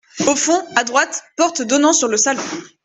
Au 0.25 0.35
fond, 0.35 0.59
à 0.75 0.83
droite, 0.83 1.21
porte 1.37 1.61
donnant 1.61 1.93
sur 1.93 2.07
le 2.07 2.17
salon. 2.17 2.41